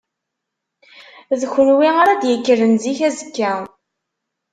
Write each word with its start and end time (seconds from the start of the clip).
D 1.39 1.41
kunwi 1.51 1.89
ara 2.01 2.13
d-yekkren 2.21 2.73
zik 2.83 2.99
azekka. 3.07 3.53